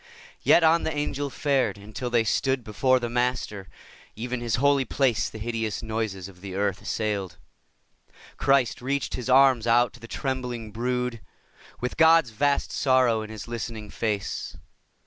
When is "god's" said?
11.97-12.31